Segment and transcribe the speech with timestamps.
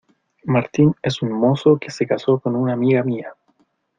[0.45, 3.35] Martín es un mozo que se casó con una amiga mía.